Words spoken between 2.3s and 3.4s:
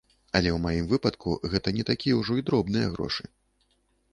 і дробныя грошы.